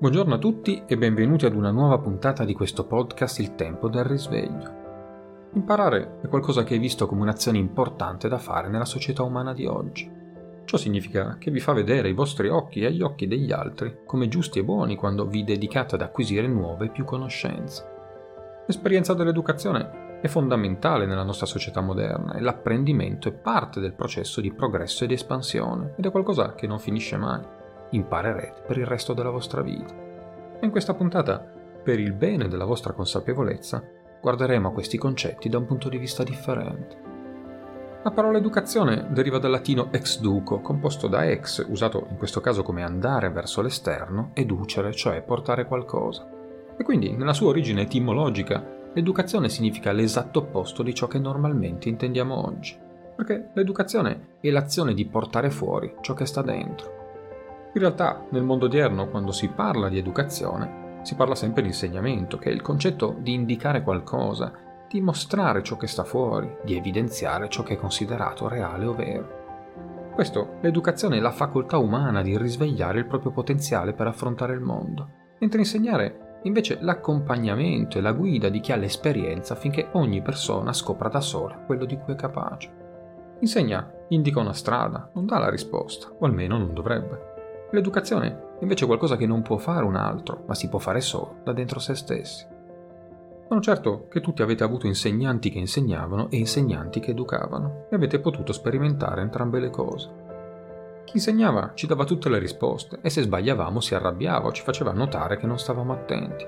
[0.00, 4.04] Buongiorno a tutti e benvenuti ad una nuova puntata di questo podcast Il tempo del
[4.04, 5.50] risveglio.
[5.52, 9.66] Imparare è qualcosa che è visto come un'azione importante da fare nella società umana di
[9.66, 10.10] oggi.
[10.64, 14.28] Ciò significa che vi fa vedere i vostri occhi e gli occhi degli altri come
[14.28, 17.84] giusti e buoni quando vi dedicate ad acquisire nuove e più conoscenze.
[18.68, 24.50] L'esperienza dell'educazione è fondamentale nella nostra società moderna e l'apprendimento è parte del processo di
[24.50, 27.58] progresso e di espansione ed è qualcosa che non finisce mai
[27.90, 29.94] imparerete per il resto della vostra vita.
[30.58, 31.38] E in questa puntata,
[31.82, 33.82] per il bene della vostra consapevolezza,
[34.20, 37.08] guarderemo a questi concetti da un punto di vista differente.
[38.02, 42.62] La parola educazione deriva dal latino ex duco, composto da ex, usato in questo caso
[42.62, 46.26] come andare verso l'esterno, e ducere, cioè portare qualcosa.
[46.78, 52.46] E quindi, nella sua origine etimologica, l'educazione significa l'esatto opposto di ciò che normalmente intendiamo
[52.46, 52.74] oggi.
[53.16, 56.99] Perché l'educazione è l'azione di portare fuori ciò che sta dentro.
[57.72, 62.36] In realtà, nel mondo odierno, quando si parla di educazione, si parla sempre di insegnamento,
[62.36, 64.52] che è il concetto di indicare qualcosa,
[64.88, 69.38] di mostrare ciò che sta fuori, di evidenziare ciò che è considerato reale o vero.
[70.12, 75.08] Questo, l'educazione è la facoltà umana di risvegliare il proprio potenziale per affrontare il mondo,
[75.38, 81.08] mentre insegnare invece l'accompagnamento e la guida di chi ha l'esperienza affinché ogni persona scopra
[81.08, 82.78] da sola quello di cui è capace.
[83.40, 87.29] Insegna, indica una strada, non dà la risposta, o almeno non dovrebbe.
[87.72, 91.36] L'educazione invece è qualcosa che non può fare un altro, ma si può fare solo
[91.44, 92.46] da dentro se stessi.
[93.48, 98.20] Sono certo che tutti avete avuto insegnanti che insegnavano e insegnanti che educavano, e avete
[98.20, 100.08] potuto sperimentare entrambe le cose.
[101.04, 104.92] Chi insegnava ci dava tutte le risposte e se sbagliavamo si arrabbiava o ci faceva
[104.92, 106.44] notare che non stavamo attenti.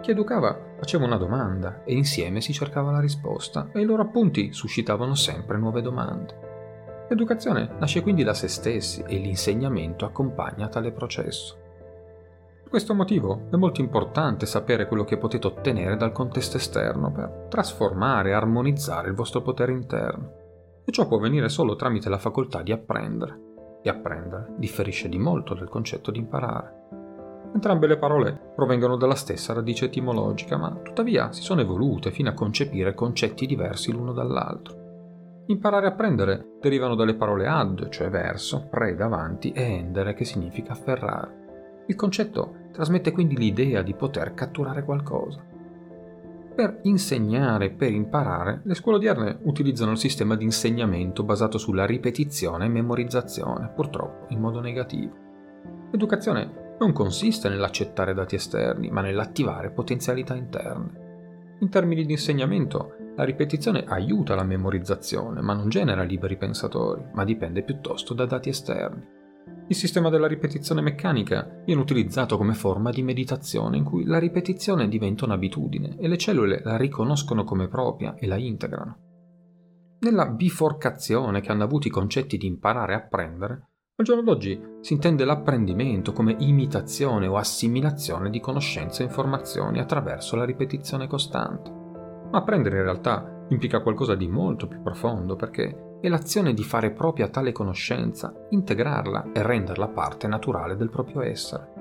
[0.00, 4.52] Chi educava faceva una domanda e insieme si cercava la risposta e i loro appunti
[4.52, 6.53] suscitavano sempre nuove domande.
[7.08, 11.56] L'educazione nasce quindi da se stessi e l'insegnamento accompagna tale processo.
[12.62, 17.46] Per questo motivo è molto importante sapere quello che potete ottenere dal contesto esterno per
[17.50, 20.32] trasformare e armonizzare il vostro potere interno.
[20.84, 23.40] E ciò può avvenire solo tramite la facoltà di apprendere.
[23.82, 26.82] E apprendere differisce di molto dal concetto di imparare.
[27.52, 32.34] Entrambe le parole provengono dalla stessa radice etimologica, ma tuttavia si sono evolute fino a
[32.34, 34.83] concepire concetti diversi l'uno dall'altro.
[35.46, 40.72] Imparare a prendere derivano dalle parole ad, cioè verso, pre davanti, e endere, che significa
[40.72, 41.82] afferrare.
[41.86, 45.44] Il concetto trasmette quindi l'idea di poter catturare qualcosa.
[46.54, 52.64] Per insegnare per imparare, le scuole odierne utilizzano il sistema di insegnamento basato sulla ripetizione
[52.64, 55.12] e memorizzazione, purtroppo in modo negativo.
[55.90, 61.03] L'educazione non consiste nell'accettare dati esterni, ma nell'attivare potenzialità interne.
[61.60, 67.24] In termini di insegnamento, la ripetizione aiuta la memorizzazione, ma non genera liberi pensatori, ma
[67.24, 69.22] dipende piuttosto da dati esterni.
[69.68, 74.88] Il sistema della ripetizione meccanica viene utilizzato come forma di meditazione in cui la ripetizione
[74.88, 78.98] diventa un'abitudine e le cellule la riconoscono come propria e la integrano.
[80.00, 84.92] Nella biforcazione che hanno avuto i concetti di imparare a apprendere, al giorno d'oggi si
[84.92, 91.70] intende l'apprendimento come imitazione o assimilazione di conoscenze e informazioni attraverso la ripetizione costante.
[91.70, 96.90] Ma apprendere in realtà implica qualcosa di molto più profondo perché è l'azione di fare
[96.90, 101.72] propria tale conoscenza, integrarla e renderla parte naturale del proprio essere.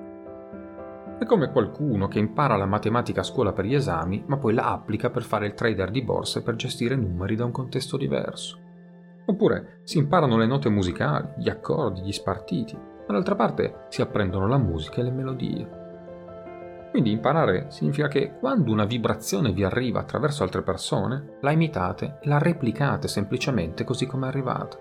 [1.18, 4.72] È come qualcuno che impara la matematica a scuola per gli esami, ma poi la
[4.72, 8.63] applica per fare il trader di borse per gestire numeri da un contesto diverso.
[9.26, 14.48] Oppure si imparano le note musicali, gli accordi, gli spartiti, ma d'altra parte si apprendono
[14.48, 15.82] la musica e le melodie.
[16.92, 22.28] Quindi imparare significa che quando una vibrazione vi arriva attraverso altre persone, la imitate e
[22.28, 24.78] la replicate semplicemente così come è arrivata.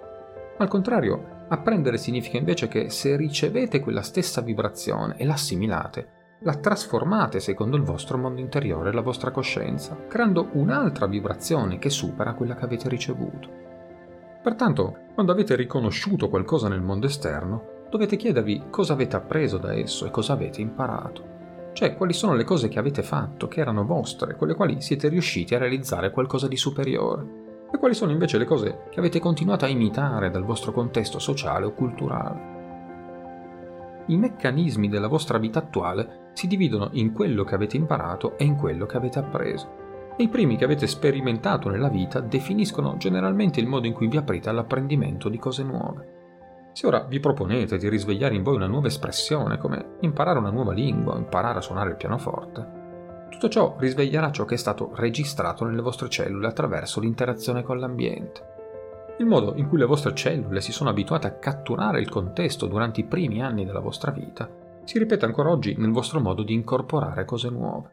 [0.58, 6.08] Al contrario, apprendere significa invece che se ricevete quella stessa vibrazione e l'assimilate,
[6.40, 11.88] la trasformate secondo il vostro mondo interiore e la vostra coscienza, creando un'altra vibrazione che
[11.88, 13.71] supera quella che avete ricevuto.
[14.42, 20.04] Pertanto, quando avete riconosciuto qualcosa nel mondo esterno, dovete chiedervi cosa avete appreso da esso
[20.04, 21.70] e cosa avete imparato.
[21.72, 25.08] Cioè, quali sono le cose che avete fatto, che erano vostre, con le quali siete
[25.08, 27.40] riusciti a realizzare qualcosa di superiore?
[27.72, 31.66] E quali sono invece le cose che avete continuato a imitare dal vostro contesto sociale
[31.66, 32.50] o culturale?
[34.06, 38.56] I meccanismi della vostra vita attuale si dividono in quello che avete imparato e in
[38.56, 39.81] quello che avete appreso.
[40.16, 44.16] E i primi che avete sperimentato nella vita definiscono generalmente il modo in cui vi
[44.16, 46.20] aprite all'apprendimento di cose nuove.
[46.72, 50.72] Se ora vi proponete di risvegliare in voi una nuova espressione, come imparare una nuova
[50.72, 52.80] lingua o imparare a suonare il pianoforte,
[53.30, 58.50] tutto ciò risveglierà ciò che è stato registrato nelle vostre cellule attraverso l'interazione con l'ambiente.
[59.18, 63.00] Il modo in cui le vostre cellule si sono abituate a catturare il contesto durante
[63.00, 67.24] i primi anni della vostra vita si ripete ancora oggi nel vostro modo di incorporare
[67.24, 67.88] cose nuove.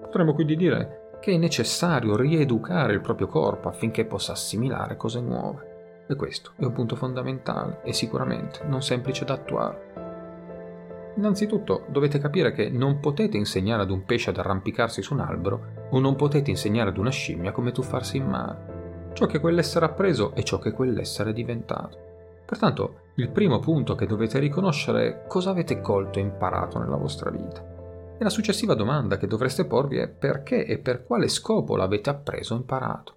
[0.00, 6.04] Potremmo quindi dire che è necessario rieducare il proprio corpo affinché possa assimilare cose nuove.
[6.06, 11.14] E questo è un punto fondamentale e sicuramente non semplice da attuare.
[11.16, 15.88] Innanzitutto dovete capire che non potete insegnare ad un pesce ad arrampicarsi su un albero
[15.90, 19.10] o non potete insegnare ad una scimmia come tuffarsi in mare.
[19.12, 21.98] Ciò che quell'essere ha preso è ciò che quell'essere è diventato.
[22.46, 27.30] Pertanto il primo punto che dovete riconoscere è cosa avete colto e imparato nella vostra
[27.30, 27.74] vita.
[28.18, 32.54] E la successiva domanda che dovreste porvi è perché e per quale scopo l'avete appreso
[32.54, 33.14] o imparato.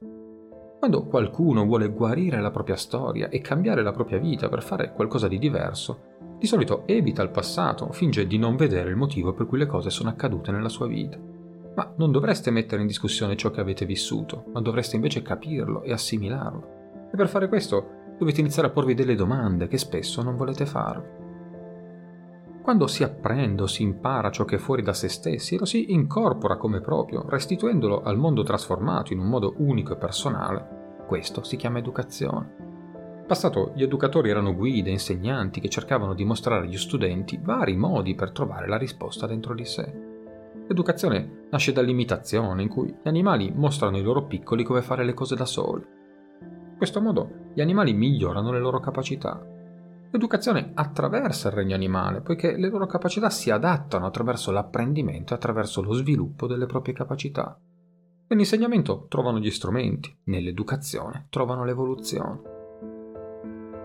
[0.79, 5.27] Quando qualcuno vuole guarire la propria storia e cambiare la propria vita per fare qualcosa
[5.27, 6.07] di diverso,
[6.37, 9.89] di solito evita il passato, finge di non vedere il motivo per cui le cose
[9.89, 11.17] sono accadute nella sua vita.
[11.75, 15.91] Ma non dovreste mettere in discussione ciò che avete vissuto, ma dovreste invece capirlo e
[15.91, 17.09] assimilarlo.
[17.11, 21.28] E per fare questo dovete iniziare a porvi delle domande che spesso non volete farvi.
[22.61, 25.91] Quando si apprende o si impara ciò che è fuori da se stessi lo si
[25.91, 31.55] incorpora come proprio, restituendolo al mondo trasformato in un modo unico e personale, questo si
[31.55, 32.67] chiama educazione
[33.29, 38.31] passato gli educatori erano guide, insegnanti che cercavano di mostrare agli studenti vari modi per
[38.31, 39.93] trovare la risposta dentro di sé.
[40.67, 45.35] L'educazione nasce dall'imitazione, in cui gli animali mostrano ai loro piccoli come fare le cose
[45.35, 45.85] da soli.
[46.41, 49.39] In questo modo gli animali migliorano le loro capacità.
[50.11, 55.83] L'educazione attraversa il regno animale, poiché le loro capacità si adattano attraverso l'apprendimento e attraverso
[55.83, 57.59] lo sviluppo delle proprie capacità.
[58.27, 62.41] Nell'insegnamento trovano gli strumenti, nell'educazione trovano l'evoluzione.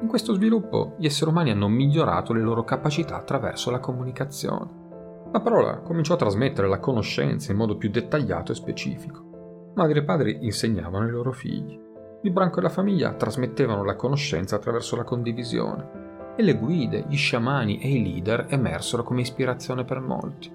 [0.01, 4.83] In questo sviluppo gli esseri umani hanno migliorato le loro capacità attraverso la comunicazione.
[5.31, 9.73] La parola cominciò a trasmettere la conoscenza in modo più dettagliato e specifico.
[9.75, 11.79] Madri e padri insegnavano ai loro figli.
[12.23, 16.14] Il branco e la famiglia trasmettevano la conoscenza attraverso la condivisione.
[16.37, 20.51] E le guide, gli sciamani e i leader emersero come ispirazione per molti.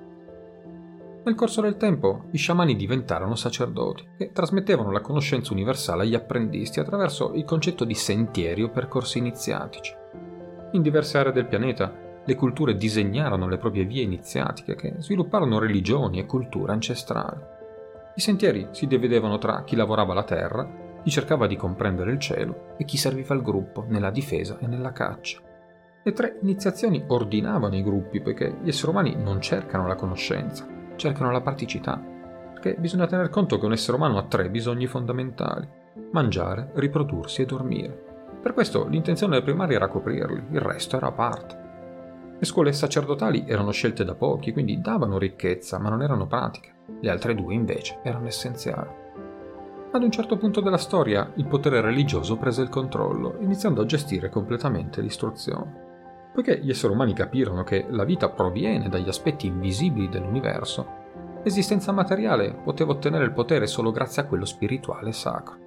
[1.23, 6.79] Nel corso del tempo, gli sciamani diventarono sacerdoti e trasmettevano la conoscenza universale agli apprendisti
[6.79, 9.93] attraverso il concetto di sentieri o percorsi iniziatici.
[10.71, 11.93] In diverse aree del pianeta,
[12.25, 17.41] le culture disegnarono le proprie vie iniziatiche che svilupparono religioni e culture ancestrali.
[18.15, 20.67] I sentieri si dividevano tra chi lavorava la terra,
[21.03, 24.91] chi cercava di comprendere il cielo e chi serviva il gruppo nella difesa e nella
[24.91, 25.47] caccia.
[26.09, 30.65] Le tre iniziazioni ordinavano i gruppi poiché gli esseri umani non cercano la conoscenza,
[30.95, 32.03] cercano la praticità,
[32.51, 35.67] perché bisogna tener conto che un essere umano ha tre bisogni fondamentali,
[36.11, 38.05] mangiare, riprodursi e dormire.
[38.41, 41.59] Per questo l'intenzione primaria era coprirli, il resto era a parte.
[42.39, 46.73] Le scuole sacerdotali erano scelte da pochi, quindi davano ricchezza, ma non erano pratiche.
[47.01, 48.89] Le altre due invece erano essenziali.
[49.91, 54.29] Ad un certo punto della storia il potere religioso prese il controllo, iniziando a gestire
[54.29, 55.88] completamente l'istruzione.
[56.41, 60.87] Poiché gli esseri umani capirono che la vita proviene dagli aspetti invisibili dell'universo,
[61.43, 65.57] l'esistenza materiale poteva ottenere il potere solo grazie a quello spirituale sacro.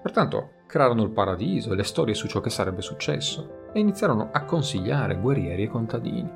[0.00, 4.44] Pertanto crearono il paradiso e le storie su ciò che sarebbe successo e iniziarono a
[4.44, 6.30] consigliare guerrieri e contadini.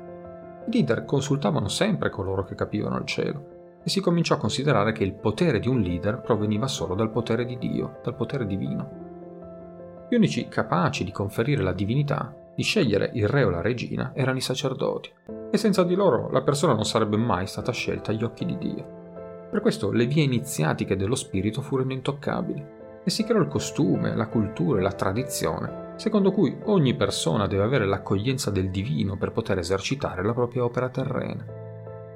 [0.65, 5.05] I leader consultavano sempre coloro che capivano il cielo e si cominciò a considerare che
[5.05, 10.05] il potere di un leader proveniva solo dal potere di Dio, dal potere divino.
[10.09, 14.39] Gli unici capaci di conferire la divinità di scegliere il re o la regina erano
[14.39, 15.11] i sacerdoti,
[15.51, 19.47] e senza di loro la persona non sarebbe mai stata scelta agli occhi di Dio.
[19.51, 22.65] Per questo le vie iniziatiche dello spirito furono intoccabili,
[23.03, 27.61] e si creò il costume, la cultura e la tradizione, secondo cui ogni persona deve
[27.61, 31.45] avere l'accoglienza del divino per poter esercitare la propria opera terrena.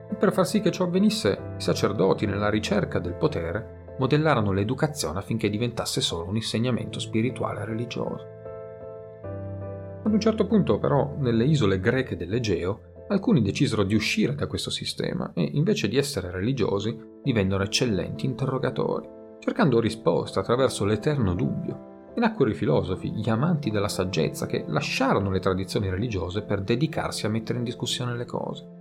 [0.09, 5.19] E per far sì che ciò avvenisse, i sacerdoti, nella ricerca del potere, modellarono l'educazione
[5.19, 8.39] affinché diventasse solo un insegnamento spirituale e religioso.
[10.03, 14.71] Ad un certo punto, però, nelle isole greche dell'Egeo, alcuni decisero di uscire da questo
[14.71, 19.07] sistema e, invece di essere religiosi, divennero eccellenti interrogatori,
[19.39, 21.89] cercando risposte attraverso l'eterno dubbio.
[22.15, 27.25] E nacquero i filosofi, gli amanti della saggezza, che lasciarono le tradizioni religiose per dedicarsi
[27.25, 28.79] a mettere in discussione le cose.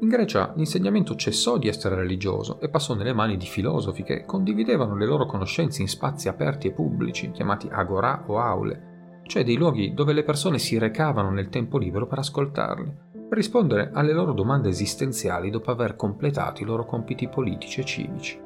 [0.00, 4.96] In Grecia l'insegnamento cessò di essere religioso e passò nelle mani di filosofi che condividevano
[4.96, 8.96] le loro conoscenze in spazi aperti e pubblici, chiamati agora o aule,
[9.28, 12.92] cioè dei luoghi dove le persone si recavano nel tempo libero per ascoltarli,
[13.28, 18.40] per rispondere alle loro domande esistenziali dopo aver completato i loro compiti politici e civici.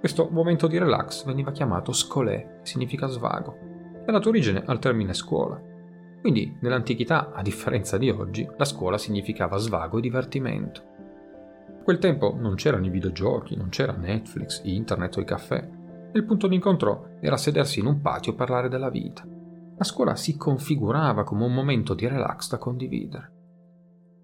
[0.00, 3.58] Questo momento di relax veniva chiamato scolè, che significa svago,
[3.98, 5.60] e ha dato origine al termine scuola.
[6.22, 10.82] Quindi, nell'antichità, a differenza di oggi, la scuola significava svago e divertimento.
[11.78, 15.68] A quel tempo non c'erano i videogiochi, non c'era Netflix, internet o il caffè.
[16.12, 19.38] Il punto d'incontro era sedersi in un patio e parlare della vita
[19.80, 23.32] la scuola si configurava come un momento di relax da condividere.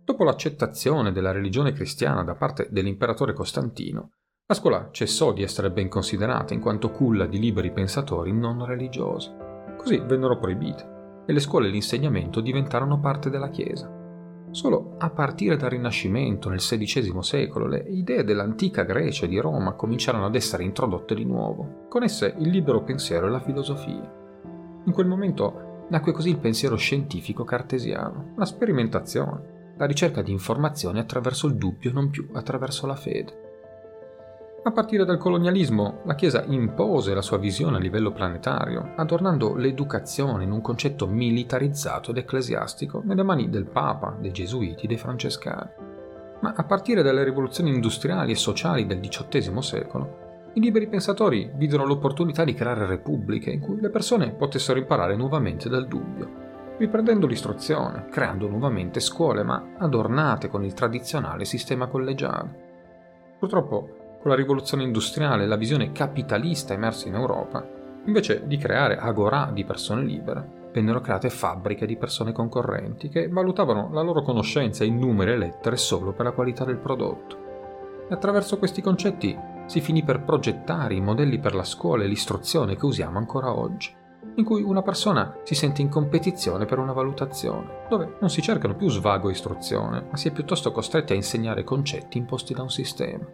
[0.05, 4.11] Dopo l'accettazione della religione cristiana da parte dell'imperatore Costantino,
[4.47, 9.33] la scuola cessò di essere ben considerata in quanto culla di liberi pensatori non religiosi.
[9.79, 13.91] Così vennero proibite e le scuole e l'insegnamento diventarono parte della Chiesa.
[14.51, 19.73] Solo a partire dal Rinascimento, nel XVI secolo, le idee dell'antica Grecia e di Roma
[19.73, 24.16] cominciarono ad essere introdotte di nuovo, con esse il libero pensiero e la filosofia.
[24.87, 30.99] In quel momento nacque così il pensiero scientifico cartesiano, la sperimentazione, la ricerca di informazioni
[30.99, 33.45] attraverso il dubbio, non più attraverso la fede.
[34.63, 40.45] A partire dal colonialismo, la Chiesa impose la sua visione a livello planetario, adornando l'educazione
[40.45, 45.71] in un concetto militarizzato ed ecclesiastico nelle mani del Papa, dei Gesuiti, dei Francescani.
[46.41, 50.26] Ma a partire dalle rivoluzioni industriali e sociali del XVIII secolo,
[50.57, 55.69] i liberi pensatori videro l'opportunità di creare repubbliche in cui le persone potessero imparare nuovamente
[55.69, 63.35] dal dubbio, riprendendo l'istruzione, creando nuovamente scuole, ma adornate con il tradizionale sistema collegiale.
[63.39, 67.63] Purtroppo con la rivoluzione industriale e la visione capitalista emersa in Europa,
[68.07, 73.91] invece di creare agorà di persone libere, vennero create fabbriche di persone concorrenti che valutavano
[73.93, 77.45] la loro conoscenza in numeri e lettere solo per la qualità del prodotto.
[78.09, 82.77] E attraverso questi concetti si finì per progettare i modelli per la scuola e l'istruzione
[82.77, 83.95] che usiamo ancora oggi,
[84.37, 88.77] in cui una persona si sente in competizione per una valutazione, dove non si cercano
[88.77, 92.71] più svago e istruzione, ma si è piuttosto costretti a insegnare concetti imposti da un
[92.71, 93.27] sistema.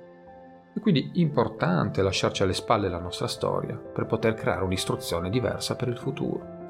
[0.75, 5.89] È quindi importante lasciarci alle spalle la nostra storia per poter creare un'istruzione diversa per
[5.89, 6.61] il futuro.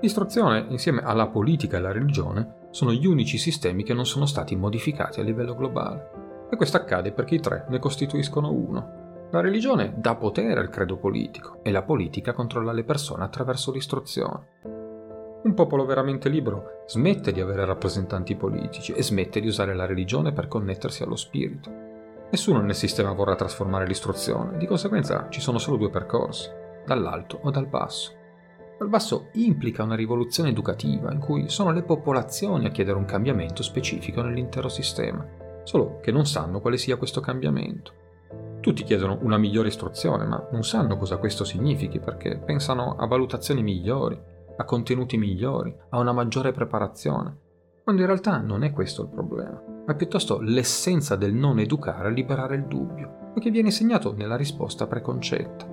[0.00, 4.56] L'istruzione, insieme alla politica e alla religione, sono gli unici sistemi che non sono stati
[4.56, 6.27] modificati a livello globale.
[6.50, 9.28] E questo accade perché i tre ne costituiscono uno.
[9.30, 14.46] La religione dà potere al credo politico e la politica controlla le persone attraverso l'istruzione.
[15.42, 20.32] Un popolo veramente libero smette di avere rappresentanti politici e smette di usare la religione
[20.32, 21.70] per connettersi allo spirito.
[22.30, 26.50] Nessuno nel sistema vorrà trasformare l'istruzione, di conseguenza ci sono solo due percorsi,
[26.84, 28.12] dall'alto o dal basso.
[28.78, 33.62] Dal basso implica una rivoluzione educativa in cui sono le popolazioni a chiedere un cambiamento
[33.62, 35.26] specifico nell'intero sistema,
[35.68, 37.92] solo che non sanno quale sia questo cambiamento.
[38.60, 43.62] Tutti chiedono una migliore istruzione, ma non sanno cosa questo significhi perché pensano a valutazioni
[43.62, 44.18] migliori,
[44.56, 47.36] a contenuti migliori, a una maggiore preparazione,
[47.84, 52.12] quando in realtà non è questo il problema, ma piuttosto l'essenza del non educare a
[52.12, 55.66] liberare il dubbio, che viene insegnato nella risposta preconcetta.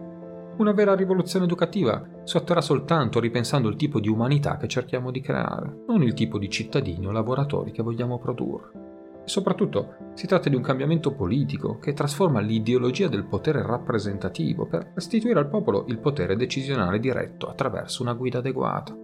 [0.57, 5.21] Una vera rivoluzione educativa si otterrà soltanto ripensando il tipo di umanità che cerchiamo di
[5.21, 8.84] creare, non il tipo di cittadini o lavoratori che vogliamo produrre.
[9.25, 14.91] E soprattutto si tratta di un cambiamento politico che trasforma l'ideologia del potere rappresentativo per
[14.93, 18.95] restituire al popolo il potere decisionale diretto attraverso una guida adeguata.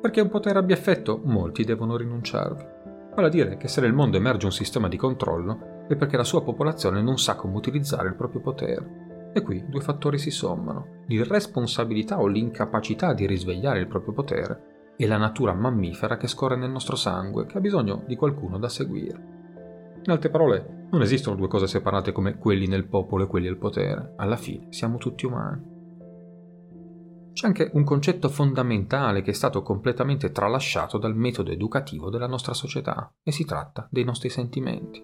[0.00, 2.64] Perché un potere abbia effetto, molti devono rinunciarvi.
[3.14, 6.24] Vale a dire che se nel mondo emerge un sistema di controllo, è perché la
[6.24, 9.30] sua popolazione non sa come utilizzare il proprio potere.
[9.32, 14.69] E qui due fattori si sommano, l'irresponsabilità o l'incapacità di risvegliare il proprio potere
[15.00, 18.68] e la natura mammifera che scorre nel nostro sangue, che ha bisogno di qualcuno da
[18.68, 19.38] seguire.
[20.04, 23.56] In altre parole, non esistono due cose separate come quelli nel popolo e quelli al
[23.56, 24.12] potere.
[24.16, 25.62] Alla fine siamo tutti umani.
[27.32, 32.52] C'è anche un concetto fondamentale che è stato completamente tralasciato dal metodo educativo della nostra
[32.52, 35.02] società e si tratta dei nostri sentimenti.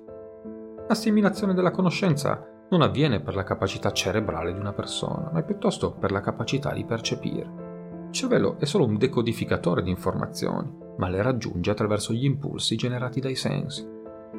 [0.88, 6.10] L'assimilazione della conoscenza non avviene per la capacità cerebrale di una persona, ma piuttosto per
[6.10, 7.65] la capacità di percepire.
[8.06, 13.20] Il cervello è solo un decodificatore di informazioni, ma le raggiunge attraverso gli impulsi generati
[13.20, 13.86] dai sensi.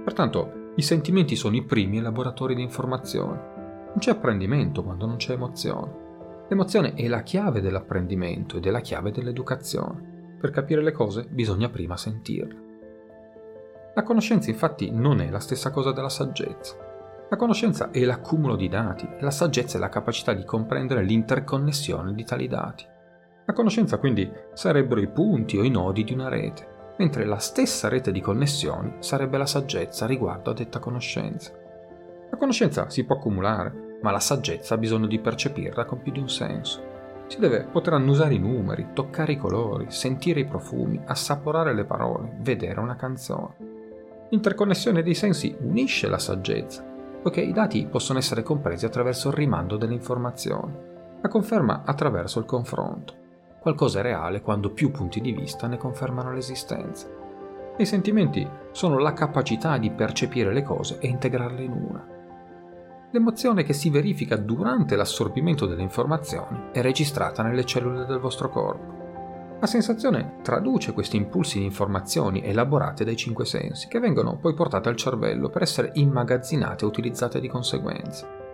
[0.03, 3.38] Pertanto, i sentimenti sono i primi elaboratori di informazioni.
[3.88, 6.05] Non c'è apprendimento quando non c'è emozione.
[6.50, 10.38] L'emozione è la chiave dell'apprendimento ed è la chiave dell'educazione.
[10.39, 12.65] Per capire le cose bisogna prima sentirle.
[13.95, 16.75] La conoscenza infatti non è la stessa cosa della saggezza.
[17.29, 22.24] La conoscenza è l'accumulo di dati la saggezza è la capacità di comprendere l'interconnessione di
[22.24, 22.86] tali dati.
[23.47, 27.87] La conoscenza quindi sarebbero i punti o i nodi di una rete, mentre la stessa
[27.87, 31.53] rete di connessioni sarebbe la saggezza riguardo a detta conoscenza.
[32.29, 36.19] La conoscenza si può accumulare, ma la saggezza ha bisogno di percepirla con più di
[36.19, 36.83] un senso.
[37.27, 42.35] Si deve poter annusare i numeri, toccare i colori, sentire i profumi, assaporare le parole,
[42.41, 43.55] vedere una canzone.
[44.27, 46.83] L'interconnessione dei sensi unisce la saggezza,
[47.21, 50.73] poiché i dati possono essere compresi attraverso il rimando delle informazioni,
[51.21, 53.25] la conferma attraverso il confronto.
[53.67, 57.05] Qualcosa è reale quando più punti di vista ne confermano l'esistenza.
[57.75, 62.07] I sentimenti sono la capacità di percepire le cose e integrarle in una.
[63.12, 69.57] L'emozione che si verifica durante l'assorbimento delle informazioni è registrata nelle cellule del vostro corpo.
[69.59, 74.88] La sensazione traduce questi impulsi in informazioni elaborate dai cinque sensi, che vengono poi portate
[74.88, 78.46] al cervello per essere immagazzinate e utilizzate di conseguenza.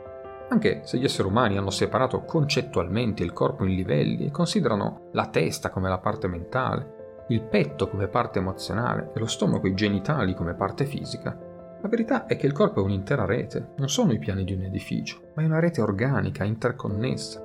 [0.53, 5.25] Anche se gli esseri umani hanno separato concettualmente il corpo in livelli e considerano la
[5.25, 9.73] testa come la parte mentale, il petto come parte emozionale e lo stomaco e i
[9.73, 11.35] genitali come parte fisica,
[11.81, 14.61] la verità è che il corpo è un'intera rete, non sono i piani di un
[14.61, 17.43] edificio, ma è una rete organica, interconnessa.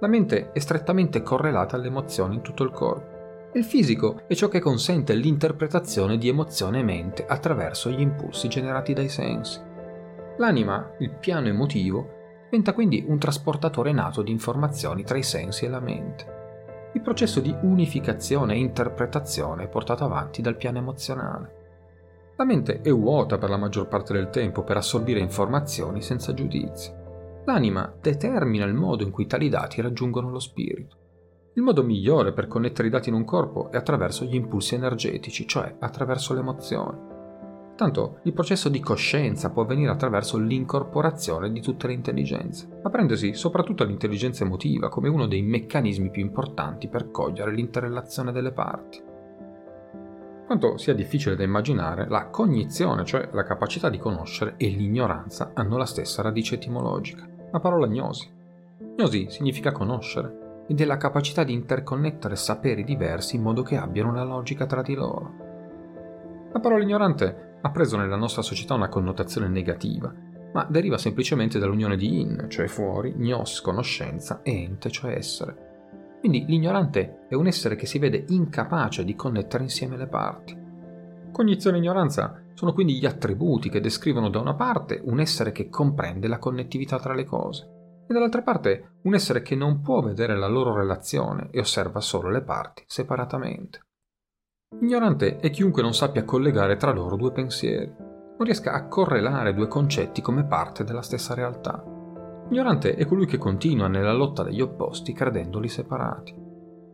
[0.00, 3.50] La mente è strettamente correlata alle emozioni in tutto il corpo.
[3.52, 8.94] Il fisico è ciò che consente l'interpretazione di emozione e mente attraverso gli impulsi generati
[8.94, 9.60] dai sensi.
[10.38, 12.16] L'anima, il piano emotivo,
[12.50, 16.36] diventa quindi un trasportatore nato di informazioni tra i sensi e la mente.
[16.94, 21.56] Il processo di unificazione e interpretazione è portato avanti dal piano emozionale.
[22.36, 26.90] La mente è vuota per la maggior parte del tempo per assorbire informazioni senza giudizi.
[27.44, 30.96] L'anima determina il modo in cui tali dati raggiungono lo spirito.
[31.54, 35.46] Il modo migliore per connettere i dati in un corpo è attraverso gli impulsi energetici,
[35.46, 37.07] cioè attraverso l'emozione.
[37.78, 43.84] Tanto il processo di coscienza può avvenire attraverso l'incorporazione di tutte le intelligenze, aprendosi soprattutto
[43.84, 49.00] l'intelligenza emotiva come uno dei meccanismi più importanti per cogliere l'interrelazione delle parti.
[50.44, 55.76] Quanto sia difficile da immaginare, la cognizione, cioè la capacità di conoscere, e l'ignoranza hanno
[55.76, 58.28] la stessa radice etimologica, la parola gnosi.
[58.96, 64.10] Gnosi significa conoscere ed è la capacità di interconnettere saperi diversi in modo che abbiano
[64.10, 65.46] una logica tra di loro.
[66.50, 70.12] La parola ignorante ha preso nella nostra società una connotazione negativa,
[70.52, 75.66] ma deriva semplicemente dall'unione di in, cioè fuori, gnos, conoscenza, e ente, cioè essere.
[76.20, 80.56] Quindi l'ignorante è un essere che si vede incapace di connettere insieme le parti.
[81.30, 85.68] Cognizione e ignoranza sono quindi gli attributi che descrivono da una parte un essere che
[85.68, 87.76] comprende la connettività tra le cose
[88.08, 92.30] e dall'altra parte un essere che non può vedere la loro relazione e osserva solo
[92.30, 93.82] le parti separatamente.
[94.80, 99.66] Ignorante è chiunque non sappia collegare tra loro due pensieri, non riesca a correlare due
[99.66, 101.82] concetti come parte della stessa realtà.
[102.48, 106.34] Ignorante è colui che continua nella lotta degli opposti credendoli separati.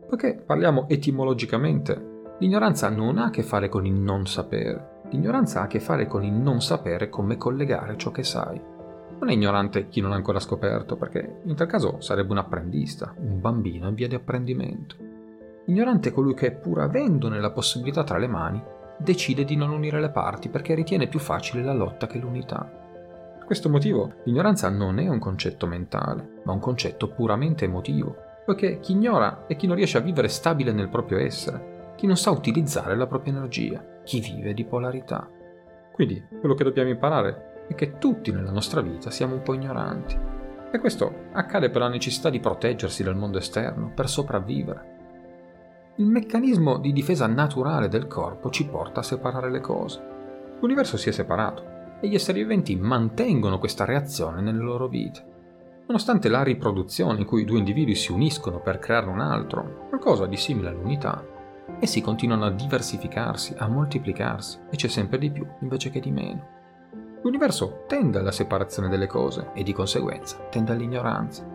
[0.09, 5.63] Poiché parliamo etimologicamente, l'ignoranza non ha a che fare con il non sapere, l'ignoranza ha
[5.65, 8.59] a che fare con il non sapere come collegare ciò che sai.
[9.19, 13.13] Non è ignorante chi non ha ancora scoperto, perché in tal caso sarebbe un apprendista,
[13.17, 15.13] un bambino in via di apprendimento.
[15.65, 18.63] Ignorante colui che, pur avendone la possibilità tra le mani,
[18.97, 22.63] decide di non unire le parti perché ritiene più facile la lotta che l'unità.
[23.37, 28.79] Per questo motivo l'ignoranza non è un concetto mentale, ma un concetto puramente emotivo, poiché
[28.79, 32.29] chi ignora è chi non riesce a vivere stabile nel proprio essere, chi non sa
[32.31, 35.27] utilizzare la propria energia, chi vive di polarità.
[35.91, 40.15] Quindi quello che dobbiamo imparare è che tutti nella nostra vita siamo un po' ignoranti.
[40.71, 44.93] E questo accade per la necessità di proteggersi dal mondo esterno, per sopravvivere.
[45.97, 50.03] Il meccanismo di difesa naturale del corpo ci porta a separare le cose.
[50.59, 51.63] L'universo si è separato,
[52.01, 55.25] e gli esseri viventi mantengono questa reazione nelle loro vite.
[55.87, 60.35] Nonostante la riproduzione in cui due individui si uniscono per creare un altro, qualcosa di
[60.35, 61.23] simile all'unità,
[61.79, 66.45] essi continuano a diversificarsi, a moltiplicarsi e c'è sempre di più invece che di meno.
[67.21, 71.45] L'universo tende alla separazione delle cose e di conseguenza tende all'ignoranza.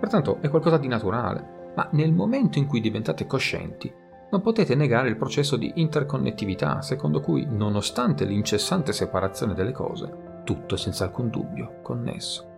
[0.00, 3.92] Pertanto è qualcosa di naturale, ma nel momento in cui diventate coscienti,
[4.28, 10.74] non potete negare il processo di interconnettività secondo cui, nonostante l'incessante separazione delle cose, tutto
[10.74, 12.54] è senza alcun dubbio connesso.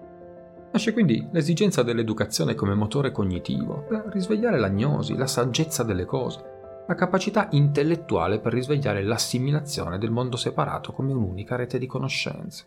[0.71, 6.95] Nasce quindi l'esigenza dell'educazione come motore cognitivo per risvegliare l'agnosi, la saggezza delle cose, la
[6.95, 12.65] capacità intellettuale per risvegliare l'assimilazione del mondo separato come un'unica rete di conoscenze.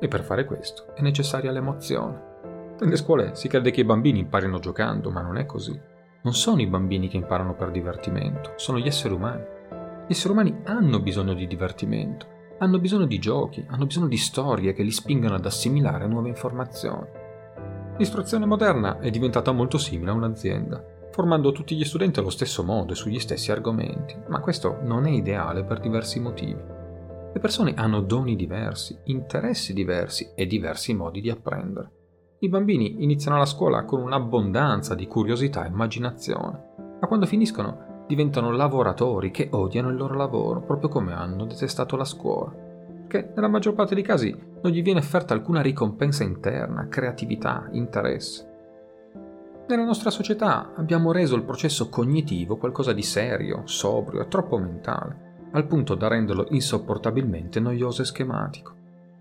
[0.00, 2.32] E per fare questo è necessaria l'emozione.
[2.80, 5.92] Nelle scuole si crede che i bambini imparino giocando, ma non è così
[6.24, 9.42] non sono i bambini che imparano per divertimento, sono gli esseri umani.
[10.06, 12.26] Gli esseri umani hanno bisogno di divertimento,
[12.60, 17.06] hanno bisogno di giochi, hanno bisogno di storie che li spingano ad assimilare nuove informazioni.
[17.98, 22.94] L'istruzione moderna è diventata molto simile a un'azienda, formando tutti gli studenti allo stesso modo
[22.94, 26.62] e sugli stessi argomenti, ma questo non è ideale per diversi motivi.
[27.34, 32.03] Le persone hanno doni diversi, interessi diversi e diversi modi di apprendere.
[32.44, 38.50] I bambini iniziano la scuola con un'abbondanza di curiosità e immaginazione, ma quando finiscono diventano
[38.50, 43.72] lavoratori che odiano il loro lavoro, proprio come hanno detestato la scuola, perché nella maggior
[43.72, 48.46] parte dei casi non gli viene offerta alcuna ricompensa interna, creatività, interesse.
[49.66, 55.48] Nella nostra società abbiamo reso il processo cognitivo qualcosa di serio, sobrio e troppo mentale,
[55.52, 58.73] al punto da renderlo insopportabilmente noioso e schematico.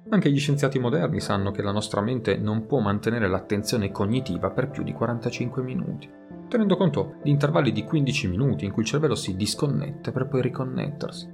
[0.10, 4.70] Anche gli scienziati moderni sanno che la nostra mente non può mantenere l'attenzione cognitiva per
[4.70, 6.10] più di 45 minuti.
[6.50, 10.42] tenendo conto di intervalli di 15 minuti in cui il cervello si disconnette per poi
[10.44, 11.28] riconnettersi.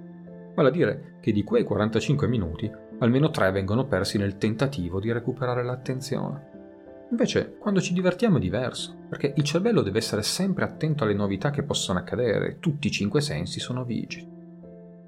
[0.55, 5.11] Vale a dire che di quei 45 minuti almeno 3 vengono persi nel tentativo di
[5.11, 6.47] recuperare l'attenzione.
[7.11, 11.49] Invece, quando ci divertiamo è diverso, perché il cervello deve essere sempre attento alle novità
[11.49, 14.37] che possono accadere, tutti i cinque sensi sono vigili.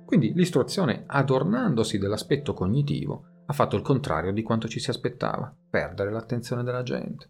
[0.04, 6.12] Quindi l'istruzione, adornandosi dell'aspetto cognitivo, ha fatto il contrario di quanto ci si aspettava, perdere
[6.12, 7.30] l'attenzione della gente.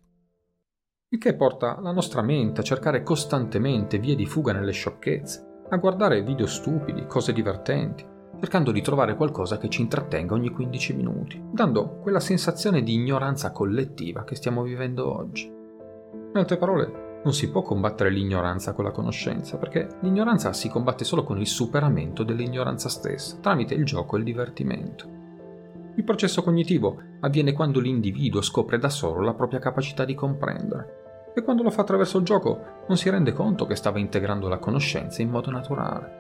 [1.10, 5.78] Il che porta la nostra mente a cercare costantemente vie di fuga nelle sciocchezze, a
[5.78, 8.06] guardare video stupidi, cose divertenti,
[8.40, 13.52] cercando di trovare qualcosa che ci intrattenga ogni 15 minuti, dando quella sensazione di ignoranza
[13.52, 15.46] collettiva che stiamo vivendo oggi.
[15.48, 21.04] In altre parole, non si può combattere l'ignoranza con la conoscenza, perché l'ignoranza si combatte
[21.04, 25.21] solo con il superamento dell'ignoranza stessa, tramite il gioco e il divertimento.
[25.96, 31.42] Il processo cognitivo avviene quando l'individuo scopre da solo la propria capacità di comprendere e
[31.44, 35.22] quando lo fa attraverso il gioco non si rende conto che stava integrando la conoscenza
[35.22, 36.20] in modo naturale.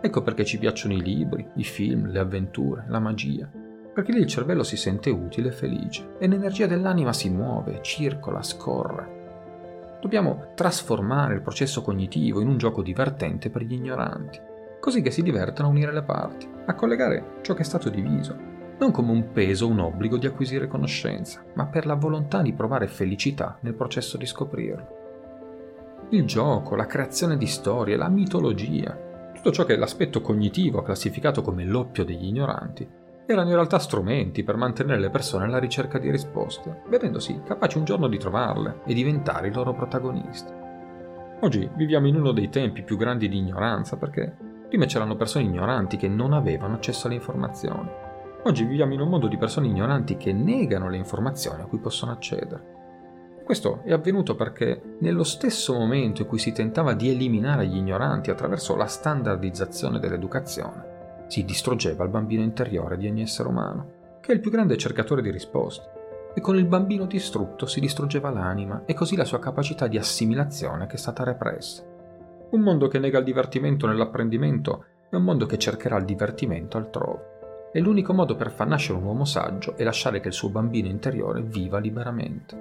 [0.00, 3.48] Ecco perché ci piacciono i libri, i film, le avventure, la magia,
[3.92, 8.42] perché lì il cervello si sente utile e felice e l'energia dell'anima si muove, circola,
[8.42, 9.20] scorre.
[10.00, 14.40] Dobbiamo trasformare il processo cognitivo in un gioco divertente per gli ignoranti,
[14.80, 18.50] così che si divertano a unire le parti, a collegare ciò che è stato diviso,
[18.82, 22.52] non come un peso o un obbligo di acquisire conoscenza, ma per la volontà di
[22.52, 25.00] provare felicità nel processo di scoprirlo.
[26.10, 31.42] Il gioco, la creazione di storie, la mitologia, tutto ciò che l'aspetto cognitivo ha classificato
[31.42, 36.10] come l'oppio degli ignoranti erano in realtà strumenti per mantenere le persone alla ricerca di
[36.10, 40.52] risposte, vedendosi capaci un giorno di trovarle e diventare i loro protagonisti.
[41.40, 44.36] Oggi viviamo in uno dei tempi più grandi di ignoranza perché
[44.68, 48.10] prima c'erano persone ignoranti che non avevano accesso alle informazioni.
[48.44, 52.10] Oggi viviamo in un mondo di persone ignoranti che negano le informazioni a cui possono
[52.10, 52.80] accedere.
[53.44, 58.30] Questo è avvenuto perché nello stesso momento in cui si tentava di eliminare gli ignoranti
[58.30, 64.34] attraverso la standardizzazione dell'educazione, si distruggeva il bambino interiore di ogni essere umano, che è
[64.34, 68.94] il più grande cercatore di risposte, e con il bambino distrutto si distruggeva l'anima e
[68.94, 71.84] così la sua capacità di assimilazione che è stata repressa.
[72.50, 77.31] Un mondo che nega il divertimento nell'apprendimento è un mondo che cercherà il divertimento altrove.
[77.74, 80.88] E l'unico modo per far nascere un uomo saggio è lasciare che il suo bambino
[80.88, 82.54] interiore viva liberamente.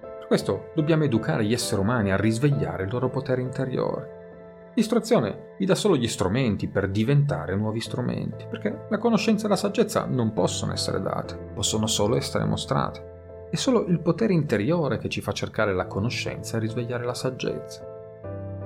[0.00, 4.72] Per questo dobbiamo educare gli esseri umani a risvegliare il loro potere interiore.
[4.74, 9.56] L'istruzione vi dà solo gli strumenti per diventare nuovi strumenti, perché la conoscenza e la
[9.56, 13.12] saggezza non possono essere date, possono solo essere mostrate.
[13.50, 17.84] È solo il potere interiore che ci fa cercare la conoscenza e risvegliare la saggezza.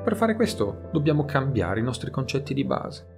[0.03, 3.18] Per fare questo dobbiamo cambiare i nostri concetti di base.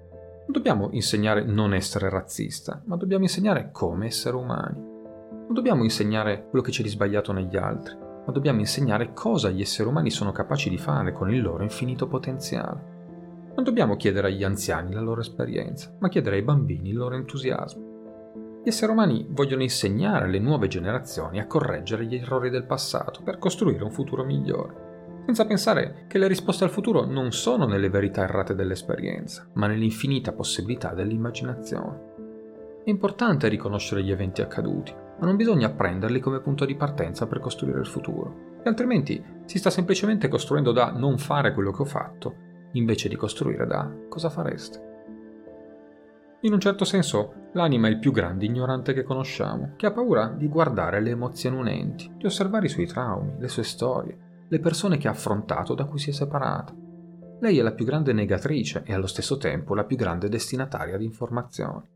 [0.50, 4.80] Non dobbiamo insegnare non essere razzista, ma dobbiamo insegnare come essere umani.
[4.80, 9.60] Non dobbiamo insegnare quello che c'è di sbagliato negli altri, ma dobbiamo insegnare cosa gli
[9.60, 13.52] esseri umani sono capaci di fare con il loro infinito potenziale.
[13.54, 18.60] Non dobbiamo chiedere agli anziani la loro esperienza, ma chiedere ai bambini il loro entusiasmo.
[18.64, 23.38] Gli esseri umani vogliono insegnare alle nuove generazioni a correggere gli errori del passato per
[23.38, 24.89] costruire un futuro migliore,
[25.30, 30.32] senza pensare che le risposte al futuro non sono nelle verità errate dell'esperienza, ma nell'infinita
[30.32, 32.08] possibilità dell'immaginazione.
[32.84, 37.38] È importante riconoscere gli eventi accaduti, ma non bisogna prenderli come punto di partenza per
[37.38, 41.86] costruire il futuro, e altrimenti si sta semplicemente costruendo da non fare quello che ho
[41.86, 42.34] fatto,
[42.72, 44.88] invece di costruire da cosa fareste.
[46.40, 50.26] In un certo senso, l'anima è il più grande ignorante che conosciamo, che ha paura
[50.26, 54.98] di guardare le emozioni unenti, di osservare i suoi traumi, le sue storie, le persone
[54.98, 56.74] che ha affrontato da cui si è separata.
[57.38, 61.04] Lei è la più grande negatrice e allo stesso tempo la più grande destinataria di
[61.04, 61.88] informazioni.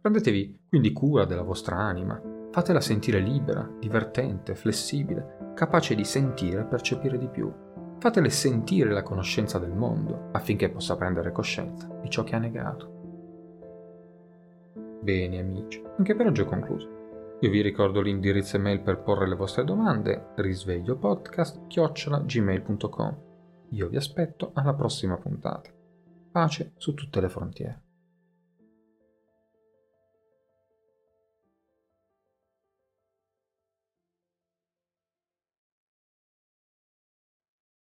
[0.00, 2.18] Prendetevi quindi cura della vostra anima,
[2.52, 7.52] Fatela sentire libera, divertente, flessibile, capace di sentire e percepire di più.
[7.98, 12.98] Fatele sentire la conoscenza del mondo affinché possa prendere coscienza di ciò che ha negato.
[15.02, 16.99] Bene amici, anche per oggi ho concluso.
[17.42, 23.16] Io vi ricordo l'indirizzo email per porre le vostre domande, risvegliopodcast.gmail.com.
[23.70, 25.70] Io vi aspetto alla prossima puntata.
[26.30, 27.89] Pace su tutte le frontiere.